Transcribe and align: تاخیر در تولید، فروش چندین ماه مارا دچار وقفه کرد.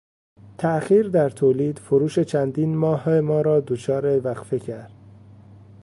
تاخیر 0.57 1.07
در 1.07 1.29
تولید، 1.29 1.79
فروش 1.79 2.19
چندین 2.19 2.75
ماه 2.77 3.19
مارا 3.19 3.59
دچار 3.59 4.19
وقفه 4.27 4.59
کرد. 4.59 4.91